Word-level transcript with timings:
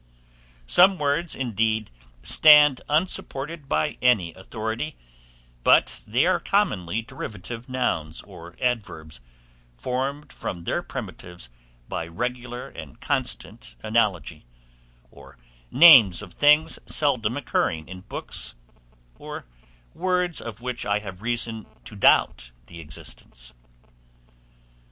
Some 0.65 0.97
words, 0.97 1.35
indeed, 1.35 1.91
stand 2.23 2.81
unsupported 2.89 3.69
by 3.69 3.99
any 4.01 4.33
authority, 4.33 4.95
but 5.63 6.01
they 6.07 6.25
are 6.25 6.39
commonly 6.39 7.03
derivative 7.03 7.69
nouns 7.69 8.23
or 8.23 8.55
adverbs, 8.59 9.19
formed 9.77 10.33
from 10.33 10.63
their 10.63 10.81
primitives 10.81 11.51
by 11.87 12.07
regular 12.07 12.67
and 12.67 12.99
constant 12.99 13.75
analogy, 13.83 14.47
or 15.11 15.37
names 15.69 16.23
of 16.23 16.33
things 16.33 16.79
seldom 16.87 17.37
occurring 17.37 17.87
in 17.87 18.01
books, 18.01 18.55
or 19.19 19.45
words 19.93 20.41
of 20.41 20.61
which 20.61 20.83
I 20.83 20.97
have 20.97 21.21
reason 21.21 21.67
to 21.83 21.95
doubt 21.95 22.49
the 22.65 22.79
existence. 22.79 23.53